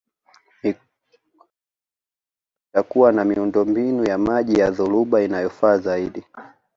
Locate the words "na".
3.11-3.25